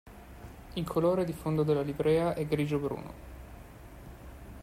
[0.73, 3.13] Il colore di fondo della livrea è grigio-bruno.